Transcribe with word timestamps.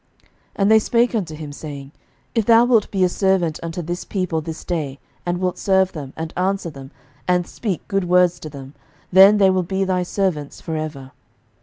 11:012:007 0.23 0.29
And 0.55 0.71
they 0.71 0.79
spake 0.79 1.13
unto 1.13 1.35
him, 1.35 1.51
saying, 1.53 1.91
If 2.33 2.47
thou 2.47 2.65
wilt 2.65 2.89
be 2.89 3.03
a 3.03 3.07
servant 3.07 3.59
unto 3.61 3.83
this 3.83 4.03
people 4.03 4.41
this 4.41 4.65
day, 4.65 4.97
and 5.27 5.37
wilt 5.37 5.59
serve 5.59 5.91
them, 5.91 6.11
and 6.17 6.33
answer 6.35 6.71
them, 6.71 6.89
and 7.27 7.45
speak 7.45 7.87
good 7.87 8.05
words 8.05 8.39
to 8.39 8.49
them, 8.49 8.73
then 9.11 9.37
they 9.37 9.51
will 9.51 9.61
be 9.61 9.83
thy 9.83 10.01
servants 10.01 10.59
for 10.59 10.75
ever. 10.75 11.11